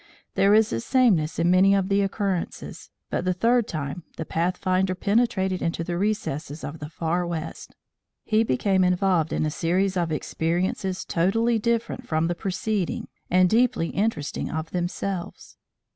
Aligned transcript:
There 0.33 0.55
is 0.55 0.73
a 0.73 0.79
sameness 0.81 1.37
in 1.37 1.51
many 1.51 1.75
of 1.75 1.87
the 1.87 2.01
occurrences 2.01 2.89
but 3.11 3.23
the 3.23 3.35
third 3.35 3.67
time 3.67 4.01
the 4.17 4.25
Pathfinder 4.25 4.95
penetrated 4.95 5.61
into 5.61 5.83
the 5.83 5.95
recesses 5.95 6.63
of 6.63 6.79
the 6.79 6.89
far 6.89 7.23
west, 7.27 7.75
he 8.23 8.41
became 8.43 8.83
involved 8.83 9.31
in 9.31 9.45
a 9.45 9.51
series 9.51 9.95
of 9.95 10.11
experiences 10.11 11.05
totally 11.05 11.59
different 11.59 12.07
from 12.07 12.25
the 12.29 12.33
preceding 12.33 13.09
and 13.29 13.47
deeply 13.47 13.89
interesting 13.89 14.49
of 14.49 14.71
themselves. 14.71 15.57